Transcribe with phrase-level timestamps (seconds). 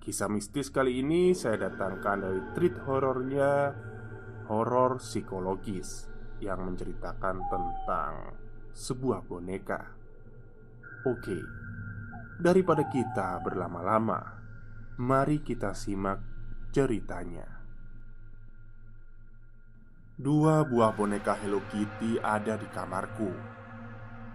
[0.00, 3.76] Kisah mistis kali ini saya datangkan dari treat horornya
[4.48, 6.08] Horor psikologis
[6.40, 8.14] Yang menceritakan tentang
[8.72, 9.92] sebuah boneka.
[11.04, 11.36] Oke
[12.40, 14.40] Daripada kita berlama-lama
[15.04, 16.24] Mari kita simak
[16.72, 17.60] ceritanya.
[20.16, 23.32] Dua buah boneka Hello Kitty ada di kamarku.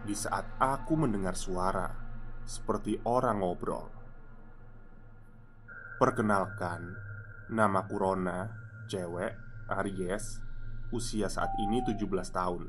[0.06, 1.90] Di saat aku mendengar suara
[2.46, 3.95] Seperti orang ngobrol
[5.96, 6.92] Perkenalkan,
[7.48, 8.52] nama Kurona,
[8.92, 9.32] cewek,
[9.80, 10.44] Aries,
[10.92, 12.04] usia saat ini 17
[12.36, 12.68] tahun.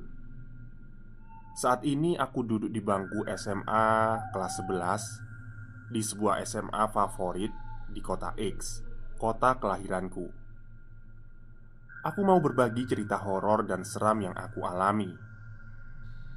[1.58, 7.50] Saat ini aku duduk di bangku SMA kelas 11 di sebuah SMA favorit
[7.90, 8.86] di kota X,
[9.18, 10.30] kota kelahiranku.
[12.06, 15.10] Aku mau berbagi cerita horor dan seram yang aku alami.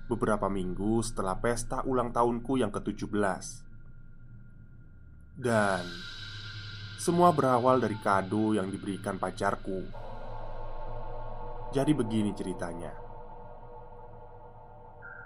[0.09, 3.46] Beberapa minggu setelah pesta ulang tahunku yang ke-17.
[5.38, 5.85] Dan
[7.00, 9.88] semua berawal dari kado yang diberikan pacarku.
[11.72, 12.92] Jadi begini ceritanya.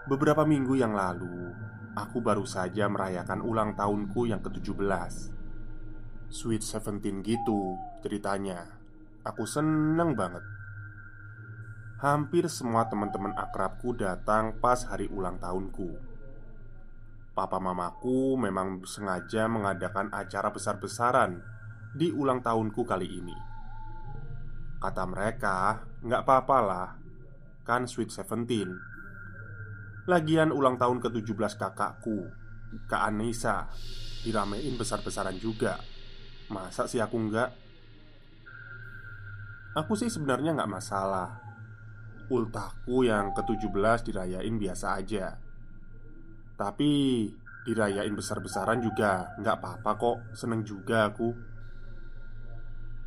[0.05, 1.49] Beberapa minggu yang lalu,
[1.97, 5.33] aku baru saja merayakan ulang tahunku yang ke-17.
[6.29, 7.73] Sweet Seventeen gitu
[8.05, 8.69] ceritanya.
[9.25, 10.45] Aku seneng banget.
[12.05, 15.89] Hampir semua teman-teman akrabku datang pas hari ulang tahunku.
[17.33, 21.52] Papa mamaku memang sengaja mengadakan acara besar-besaran
[21.93, 23.37] di ulang tahunku kali ini.
[24.81, 26.89] Kata mereka, nggak apa-apa lah
[27.63, 28.75] Kan Sweet Seventeen.
[30.09, 32.27] Lagian ulang tahun ke-17 kakakku
[32.91, 33.71] Kak Anissa
[34.25, 35.79] Diramein besar-besaran juga.
[36.51, 37.49] Masa sih aku nggak?
[39.79, 41.39] Aku sih sebenarnya nggak masalah.
[42.27, 45.39] Ultahku yang ke-17 dirayain biasa aja.
[46.59, 46.91] Tapi
[47.63, 51.52] dirayain besar-besaran juga nggak apa-apa kok Seneng juga aku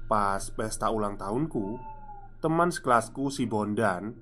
[0.07, 1.83] Pas pesta ulang tahunku
[2.39, 4.15] Teman sekelasku si Bondan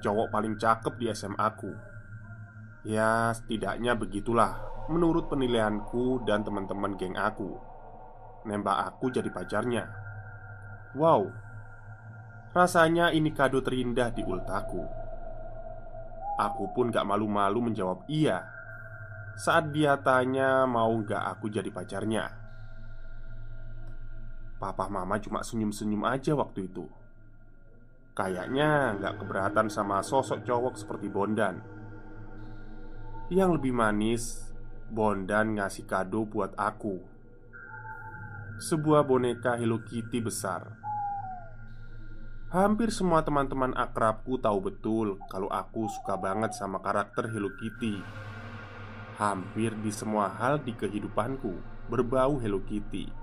[0.00, 1.68] Cowok paling cakep di SMA ku.
[2.88, 7.52] Ya setidaknya begitulah Menurut penilaianku dan teman-teman geng aku.
[8.48, 9.84] Nembak aku jadi pacarnya.
[10.96, 11.28] Wow
[12.56, 14.80] Rasanya ini kado terindah di ultaku.
[16.40, 18.48] Aku pun gak malu-malu menjawab iya
[19.36, 22.39] Saat dia tanya mau gak aku jadi pacarnya
[24.60, 26.84] Papa mama cuma senyum-senyum aja waktu itu
[28.12, 31.64] Kayaknya nggak keberatan sama sosok cowok seperti Bondan
[33.32, 34.52] Yang lebih manis
[34.92, 37.00] Bondan ngasih kado buat aku
[38.60, 40.76] Sebuah boneka Hello Kitty besar
[42.50, 48.02] Hampir semua teman-teman akrabku tahu betul kalau aku suka banget sama karakter Hello Kitty.
[49.22, 51.54] Hampir di semua hal di kehidupanku
[51.86, 53.19] berbau Hello Kitty.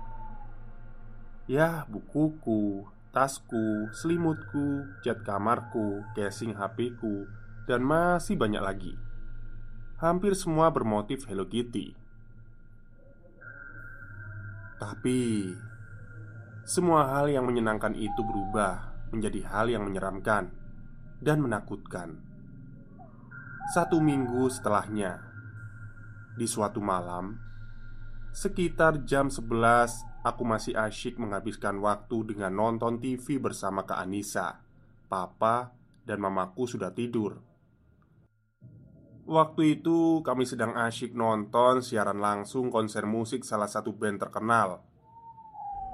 [1.48, 7.24] Ya, bukuku, tasku, selimutku, cat kamarku, casing HP-ku,
[7.64, 8.92] dan masih banyak lagi.
[9.96, 11.96] Hampir semua bermotif Hello Kitty.
[14.76, 15.48] Tapi
[16.68, 20.52] semua hal yang menyenangkan itu berubah menjadi hal yang menyeramkan
[21.24, 22.20] dan menakutkan.
[23.72, 25.24] Satu minggu setelahnya,
[26.36, 27.40] Di suatu malam,
[28.36, 34.60] sekitar jam 11, aku masih asyik menghabiskan waktu dengan nonton TV bersama Kak Anissa.
[35.08, 35.72] Papa
[36.04, 37.40] dan mamaku sudah tidur.
[39.28, 44.84] Waktu itu kami sedang asyik nonton siaran langsung konser musik salah satu band terkenal.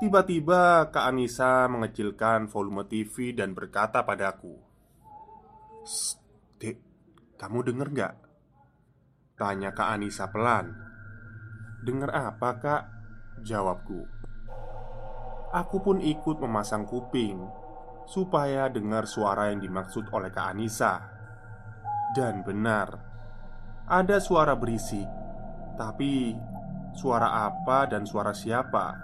[0.03, 4.59] Tiba-tiba Kak Anissa mengecilkan volume TV dan berkata padaku
[6.59, 6.77] Dek,
[7.39, 8.15] kamu denger gak?
[9.39, 10.75] Tanya Kak Anissa pelan
[11.85, 12.83] Dengar apa kak?
[13.45, 14.14] Jawabku
[15.55, 17.39] Aku pun ikut memasang kuping
[18.11, 20.99] Supaya dengar suara yang dimaksud oleh Kak Anissa.
[22.11, 22.99] Dan benar
[23.87, 25.07] Ada suara berisik
[25.79, 26.35] Tapi
[26.95, 28.99] Suara apa dan suara siapa?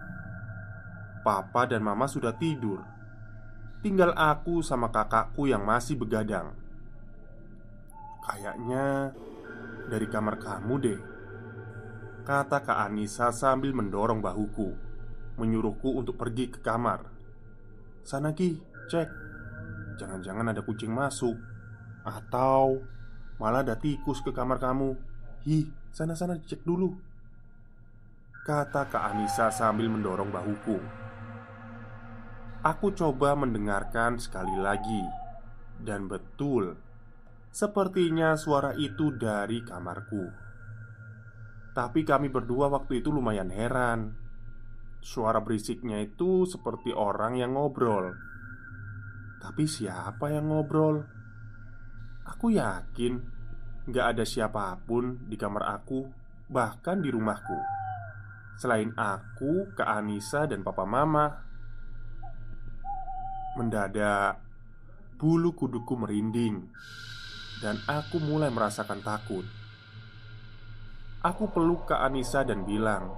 [1.21, 2.81] Papa dan mama sudah tidur.
[3.83, 6.55] Tinggal aku sama kakakku yang masih begadang.
[8.25, 9.11] Kayaknya
[9.91, 11.01] dari kamar kamu deh
[12.23, 14.90] Kata Kak Anissa sambil mendorong bahuku
[15.41, 17.09] Menyuruhku untuk pergi ke kamar.
[18.05, 18.61] Sana Ki,
[18.93, 19.09] cek.
[19.97, 21.41] Jangan-jangan ada kucing masuk.
[22.05, 22.85] Atau
[23.41, 25.01] malah ada tikus ke kamar kamu.
[25.49, 25.65] Hi,
[25.97, 26.93] sana-sana cek dulu.
[28.45, 30.77] Kata Kak Anissa sambil mendorong bahuku.
[32.61, 35.01] Aku coba mendengarkan sekali lagi.
[35.81, 36.77] Dan betul
[37.51, 40.23] Sepertinya suara itu dari kamarku.
[41.75, 44.20] Tapi kami berdua waktu itu lumayan heran
[45.01, 48.13] Suara berisiknya itu seperti orang yang ngobrol
[49.41, 51.01] Tapi siapa yang ngobrol?
[52.29, 53.21] Aku yakin
[53.89, 56.05] Gak ada siapa pun di kamar aku
[56.47, 57.59] Bahkan di rumahku
[58.61, 61.27] Selain aku, Kak Anissa, dan Papa Mama
[63.57, 64.37] Mendadak
[65.17, 66.69] Bulu kuduku merinding
[67.61, 69.45] dan aku mulai merasakan takut.
[71.21, 73.13] Aku peluk Kak Anissa dan bilang,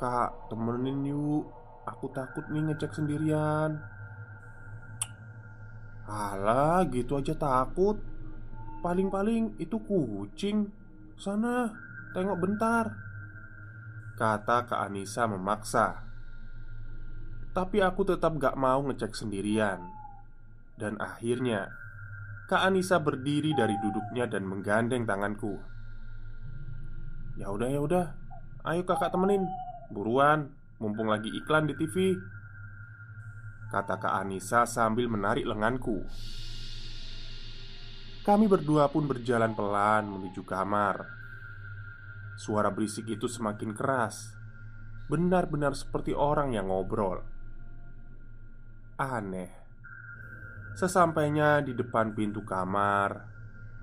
[0.00, 1.44] "Kak, temenin yuk.
[1.84, 3.76] Aku takut nih ngecek sendirian."
[6.08, 8.00] Alah, gitu aja takut.
[8.80, 10.72] Paling-paling itu kucing.
[11.20, 11.68] Sana,
[12.16, 12.96] tengok bentar.
[14.16, 16.00] Kata Kak Anissa memaksa.
[17.52, 19.84] Tapi aku tetap gak mau ngecek sendirian.
[20.80, 21.68] Dan akhirnya
[22.50, 25.54] Kak Anissa berdiri dari duduknya dan menggandeng tanganku.
[27.38, 28.06] Ya udah ya udah,
[28.66, 29.46] ayo kakak temenin,
[29.90, 30.48] buruan,
[30.78, 32.14] mumpung lagi iklan di TV.
[33.70, 36.02] Kata Kak Anissa sambil menarik lenganku.
[38.26, 41.06] Kami berdua pun berjalan pelan menuju kamar.
[42.38, 44.32] Suara berisik itu semakin keras,
[45.10, 47.20] benar-benar seperti orang yang ngobrol.
[48.96, 49.60] Aneh
[50.78, 53.26] Sesampainya di depan pintu kamar,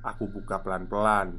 [0.02, 1.38] aku buka pelan-pelan,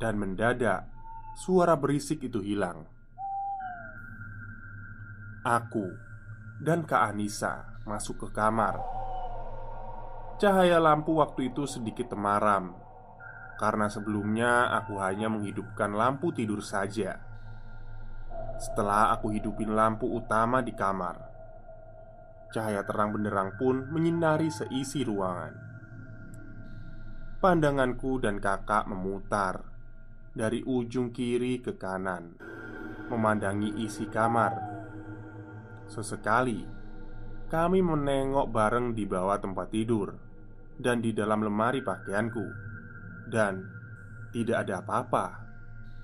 [0.00, 0.88] dan mendadak
[1.36, 2.95] suara berisik itu hilang.
[5.46, 5.94] Aku
[6.58, 8.82] dan Kak Anissa masuk ke kamar.
[10.42, 12.74] Cahaya lampu waktu itu sedikit temaram
[13.54, 17.22] karena sebelumnya aku hanya menghidupkan lampu tidur saja.
[18.58, 21.14] Setelah aku hidupin lampu utama di kamar,
[22.50, 25.54] Cahaya terang benderang pun menyinari seisi ruangan.
[27.38, 29.62] Pandanganku dan kakak memutar
[30.34, 32.34] dari ujung kiri ke kanan,
[33.14, 34.75] memandangi isi kamar.
[35.86, 36.66] Sesekali
[37.46, 40.18] kami menengok bareng di bawah tempat tidur
[40.76, 42.46] dan di dalam lemari pakaianku,
[43.30, 43.64] dan
[44.34, 45.26] tidak ada apa-apa.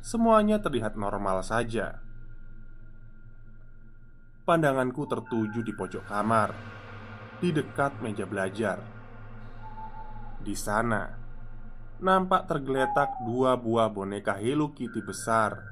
[0.03, 2.01] Semuanya terlihat normal saja.
[4.43, 6.51] Pandanganku tertuju di pojok kamar,
[7.39, 8.83] di dekat meja belajar.
[10.43, 11.07] Di sana
[12.03, 15.63] nampak tergeletak dua buah boneka Hello Kitty besar,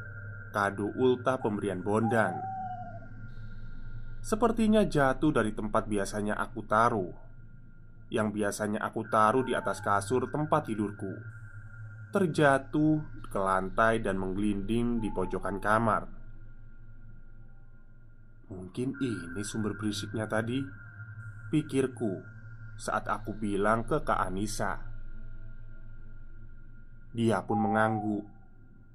[0.54, 2.59] kado ulta pemberian Bondan.
[4.20, 7.12] Sepertinya jatuh dari tempat biasanya aku taruh,
[8.12, 11.08] yang biasanya aku taruh di atas kasur tempat tidurku,
[12.12, 13.00] terjatuh
[13.32, 16.04] ke lantai dan menggelinding di pojokan kamar.
[18.50, 20.58] Mungkin ini sumber berisiknya tadi
[21.50, 22.22] Pikirku
[22.78, 24.78] saat aku bilang ke Kak Anissa.
[27.10, 28.22] Dia pun mengangguk.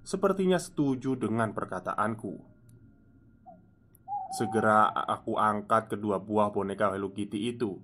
[0.05, 2.54] Sepertinya setuju dengan perkataanku
[4.35, 7.79] Segera aku angkat kedua buah boneka Hello Kitty itu.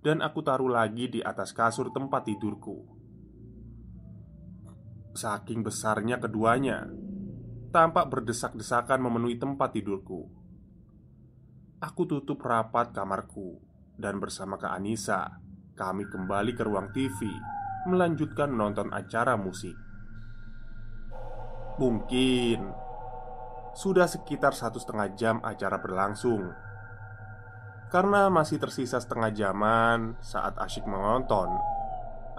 [0.00, 2.96] Dan aku taruh lagi di atas kasur tempat tidurku.
[5.12, 6.88] Saking besarnya keduanya
[7.76, 10.24] Tampak berdesak-desakan memenuhi tempat tidurku.
[11.76, 13.60] Aku tutup rapat kamarku
[14.00, 15.44] dan bersama Kak Anissa,
[15.76, 17.28] kami kembali ke ruang TV
[17.84, 19.76] melanjutkan menonton acara musik.
[21.76, 22.85] Mungkin
[23.76, 26.56] sudah sekitar satu setengah jam acara berlangsung.
[27.92, 31.52] Karena masih tersisa setengah jaman saat asyik menonton,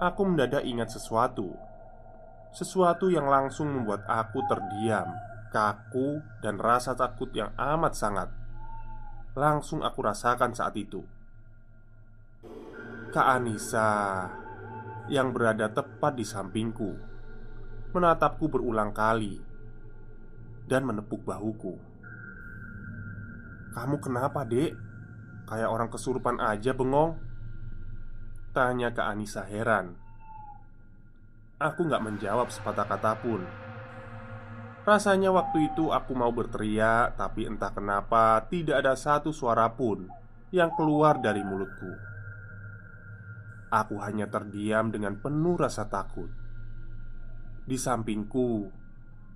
[0.02, 1.54] aku mendadak ingat sesuatu.
[2.50, 5.14] Sesuatu yang langsung membuat aku terdiam,
[5.54, 8.28] kaku, dan rasa takut yang amat sangat.
[9.38, 11.06] Langsung aku rasakan saat itu.
[13.14, 14.26] Kak Anissa
[15.08, 16.92] yang berada tepat di sampingku
[17.96, 19.47] menatapku berulang kali
[20.68, 21.80] dan menepuk bahuku.
[23.72, 24.76] "Kamu kenapa, Dek?
[25.48, 27.16] Kayak orang kesurupan aja bengong."
[28.52, 29.96] Tanya ke Anissa heran.
[31.58, 33.42] Aku gak menjawab sepatah kata pun.
[34.86, 40.08] Rasanya waktu itu aku mau berteriak, tapi entah kenapa tidak ada satu suara pun
[40.48, 41.92] yang keluar dari mulutku.
[43.68, 46.32] Aku hanya terdiam dengan penuh rasa takut.
[47.68, 48.72] Di sampingku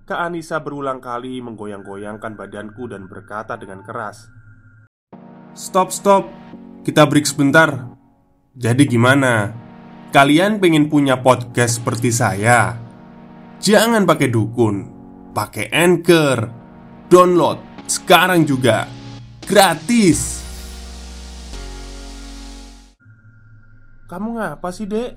[0.03, 4.27] Kak Anissa berulang kali menggoyang-goyangkan badanku dan berkata dengan keras
[5.55, 6.27] Stop, stop
[6.83, 7.95] Kita break sebentar
[8.51, 9.55] Jadi gimana?
[10.11, 12.75] Kalian pengen punya podcast seperti saya?
[13.63, 14.75] Jangan pakai dukun
[15.31, 16.51] Pakai Anchor
[17.07, 18.83] Download sekarang juga
[19.47, 20.43] Gratis
[24.11, 25.15] Kamu ngapa sih dek?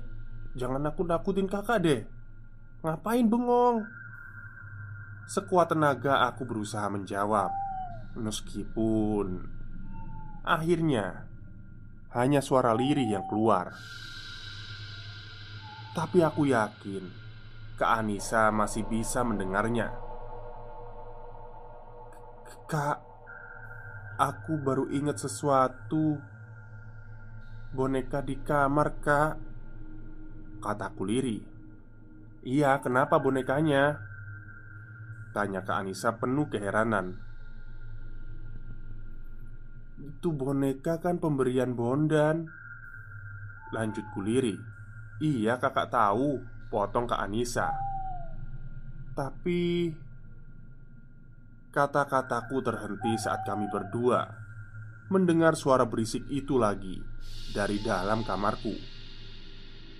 [0.55, 1.99] Jangan aku nakutin kakak deh
[2.87, 4.06] Ngapain bengong?
[5.27, 7.51] Sekuat tenaga aku berusaha menjawab
[8.15, 9.43] Meskipun
[10.47, 11.27] Akhirnya
[12.15, 13.75] Hanya suara lirih yang keluar.
[15.91, 17.03] Tapi aku yakin
[17.75, 19.93] Kak Anissa masih bisa mendengarnya.
[22.65, 23.07] Kak
[24.17, 26.17] Aku baru ingat sesuatu.
[27.69, 29.37] Boneka di kamar kak.
[30.57, 31.45] Kataku lirih.
[32.41, 34.06] Iya kenapa bonekanya
[35.37, 37.13] Tanya ke Anissa penuh keheranan.
[40.01, 42.49] Itu boneka kan pemberian Bondan.
[43.69, 44.57] Lanjut kuliri
[45.21, 46.41] Iya kakak tahu
[46.73, 47.69] Potong ke Anissa.
[49.13, 49.93] Tapi
[51.69, 54.25] Kata-kataku terhenti saat kami berdua
[55.13, 56.97] Mendengar suara berisik itu lagi
[57.53, 58.73] Dari dalam kamarku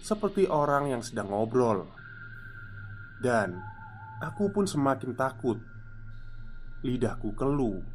[0.01, 1.85] Seperti orang yang sedang ngobrol.
[3.21, 3.76] Dan
[4.17, 5.61] Aku pun semakin takut.
[6.81, 7.85] Lidahku keluh,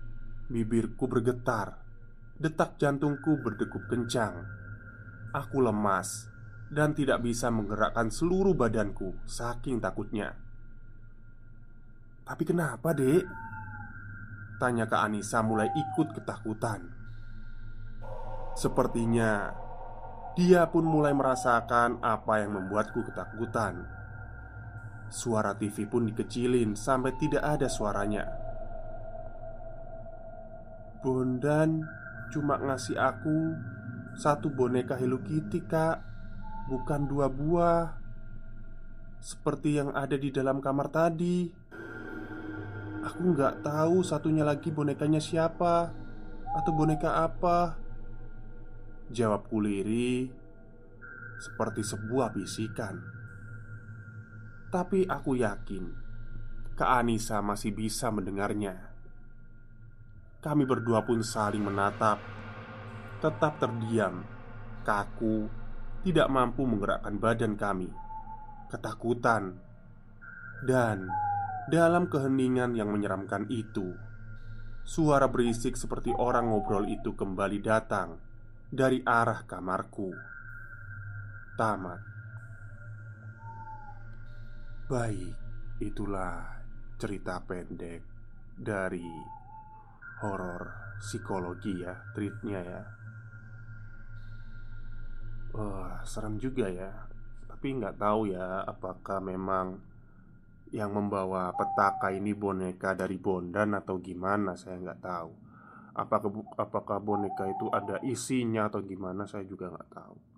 [0.46, 1.82] bibirku bergetar,
[2.38, 4.46] detak jantungku berdegup kencang.
[5.34, 6.30] Aku lemas
[6.70, 10.38] dan tidak bisa menggerakkan seluruh badanku saking takutnya.
[12.22, 13.26] "Tapi kenapa, Dek?"
[14.62, 16.86] tanya ke Anissa mulai ikut ketakutan.
[18.54, 19.50] Sepertinya
[20.38, 24.01] dia pun mulai merasakan apa yang membuatku ketakutan.
[25.12, 28.24] Suara TV pun dikecilin sampai tidak ada suaranya.
[31.04, 31.84] Bondan
[32.32, 33.52] cuma ngasih aku
[34.16, 36.00] satu boneka Hello Kitty, Kak.
[36.72, 37.92] Bukan dua buah.
[39.20, 41.44] Seperti yang ada di dalam kamar tadi.
[43.04, 45.92] Aku nggak tahu satunya lagi bonekanya siapa
[46.56, 47.76] atau boneka apa.
[49.12, 50.32] Jawab kuliri
[51.36, 53.11] seperti sebuah bisikan.
[54.72, 55.84] Tapi aku yakin
[56.72, 58.72] Kak Anissa masih bisa mendengarnya.
[60.40, 62.16] Kami berdua pun saling menatap.
[63.20, 64.24] Tetap terdiam.
[64.80, 65.46] Kaku
[66.00, 67.92] Tidak mampu menggerakkan badan kami.
[68.72, 69.60] Ketakutan.
[70.64, 71.04] Dan
[71.68, 73.92] Dalam keheningan yang menyeramkan itu
[74.88, 78.16] Suara berisik seperti orang ngobrol itu kembali datang
[78.72, 80.10] Dari arah kamarku.
[81.60, 82.11] Tamat
[84.92, 85.32] Baik,
[85.80, 86.52] itulah
[87.00, 88.04] cerita pendek
[88.52, 89.08] dari
[90.20, 90.68] horor
[91.00, 92.82] psikologi ya, treatnya ya.
[95.56, 96.92] Wah, serem juga ya.
[97.48, 99.80] Tapi nggak tahu ya, apakah memang
[100.76, 104.60] yang membawa petaka ini boneka dari Bondan atau gimana?
[104.60, 105.32] Saya nggak tahu.
[105.96, 106.28] Apakah
[106.60, 109.24] apakah boneka itu ada isinya atau gimana?
[109.24, 110.31] Saya juga nggak tahu.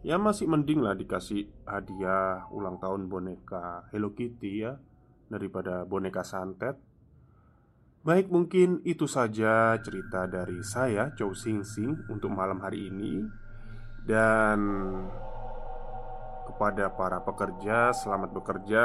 [0.00, 4.80] Ya masih mending lah dikasih hadiah ulang tahun boneka Hello Kitty ya
[5.28, 6.80] Daripada boneka santet.
[8.00, 13.20] Baik mungkin itu saja cerita dari saya Chow Sing Sing untuk malam hari ini.
[14.08, 14.58] Dan
[16.48, 18.84] Kepada para pekerja selamat bekerja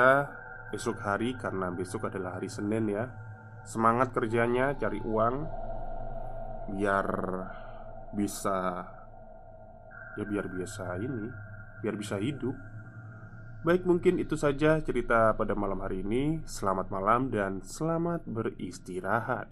[0.75, 3.07] Esok hari karena besok adalah hari Senin ya.
[3.63, 5.48] Semangat kerjanya cari uang
[6.75, 7.07] Biar
[8.12, 8.84] bisa
[10.15, 11.27] ya biar biasa ini
[11.84, 12.55] biar bisa hidup
[13.65, 16.38] Baik, mungkin itu saja cerita pada malam hari ini.
[16.45, 19.50] Selamat malam dan selamat beristirahat.